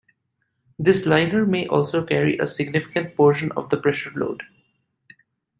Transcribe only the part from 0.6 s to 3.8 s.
This liner may also carry a significant portion of the